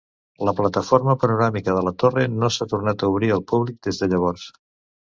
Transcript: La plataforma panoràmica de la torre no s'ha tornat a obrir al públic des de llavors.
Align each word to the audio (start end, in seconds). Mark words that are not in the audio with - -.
La 0.47 0.53
plataforma 0.59 1.15
panoràmica 1.25 1.75
de 1.77 1.85
la 1.89 1.93
torre 2.05 2.27
no 2.39 2.51
s'ha 2.57 2.69
tornat 2.75 3.07
a 3.09 3.13
obrir 3.13 3.33
al 3.39 3.47
públic 3.55 3.81
des 3.91 4.03
de 4.07 4.15
llavors. 4.17 4.53